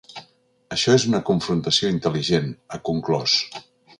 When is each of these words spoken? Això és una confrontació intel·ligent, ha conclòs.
Això 0.75 0.93
és 0.99 1.05
una 1.09 1.19
confrontació 1.27 1.91
intel·ligent, 1.97 2.49
ha 2.77 2.83
conclòs. 2.93 3.37